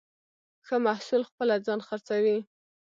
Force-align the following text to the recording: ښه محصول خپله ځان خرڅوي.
ښه 0.65 0.75
محصول 0.85 1.21
خپله 1.29 1.55
ځان 1.65 1.79
خرڅوي. 1.87 2.37